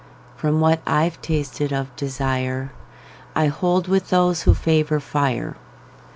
From 0.35 0.59
what 0.61 0.81
I've 0.87 1.21
tasted 1.21 1.71
of 1.71 1.95
desireI 1.95 2.71
hold 3.51 3.87
with 3.87 4.09
those 4.09 4.41
who 4.41 4.55
favor 4.55 4.99
fire. 4.99 5.57